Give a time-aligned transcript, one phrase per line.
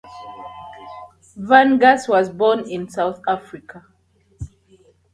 [1.37, 3.85] Van Gass was born in South Africa.